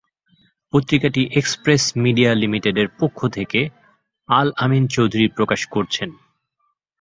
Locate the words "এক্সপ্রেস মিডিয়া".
1.33-2.31